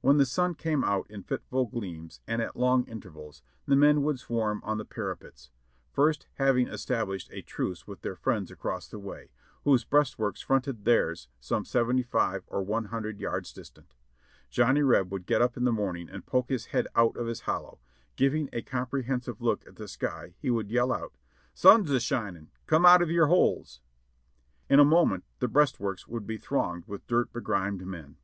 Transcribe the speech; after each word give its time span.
When 0.00 0.16
the 0.16 0.24
sun 0.24 0.54
came 0.54 0.82
out 0.82 1.06
in 1.10 1.24
fitful 1.24 1.66
gleams 1.66 2.22
and 2.26 2.40
at 2.40 2.56
long 2.56 2.84
intervals, 2.86 3.42
the 3.66 3.76
men 3.76 4.00
would 4.02 4.18
swarm 4.18 4.62
on 4.64 4.78
the 4.78 4.84
parapets, 4.86 5.50
first 5.92 6.26
having 6.36 6.68
established 6.68 7.28
a 7.30 7.42
truce 7.42 7.86
with 7.86 8.00
their 8.00 8.16
friends 8.16 8.50
across 8.50 8.88
the 8.88 8.98
way, 8.98 9.28
whose 9.64 9.84
breastworks 9.84 10.40
fronted 10.40 10.86
theirs 10.86 11.28
some 11.38 11.66
75 11.66 12.44
or 12.46 12.62
100 12.62 13.20
yards 13.20 13.52
distant. 13.52 13.94
Johnny 14.48 14.80
Reb 14.80 15.12
would 15.12 15.26
get 15.26 15.42
up 15.42 15.54
in 15.54 15.64
the 15.64 15.70
morning 15.70 16.08
and 16.08 16.24
poke 16.24 16.48
his 16.48 16.68
head 16.72 16.86
out 16.96 17.14
of 17.18 17.26
his 17.26 17.40
hollow; 17.42 17.78
giving 18.16 18.48
a 18.54 18.62
comprehensive 18.62 19.42
look 19.42 19.66
at 19.66 19.76
the 19.76 19.86
sky 19.86 20.32
he 20.38 20.48
would 20.48 20.70
yell 20.70 20.90
out: 20.90 21.18
"Sun's 21.52 21.90
a 21.90 22.00
shinin', 22.00 22.48
come 22.64 22.86
out 22.86 23.02
of 23.02 23.10
your 23.10 23.26
holes!" 23.26 23.82
In 24.70 24.80
a 24.80 24.84
moment 24.86 25.24
the 25.40 25.46
breastworks 25.46 26.08
would 26.08 26.26
be 26.26 26.38
thronged 26.38 26.84
with 26.86 27.06
dirt 27.06 27.30
be 27.34 27.40
grimed 27.42 27.86
men. 27.86 28.16